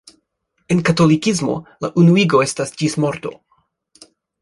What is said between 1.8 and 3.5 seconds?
la unuigo estas ĝis morto.